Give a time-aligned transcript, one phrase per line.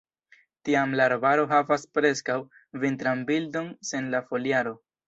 [0.69, 2.39] Tiam la arbaro havas preskaŭ
[2.87, 4.81] vintran bildon sen la foliaro.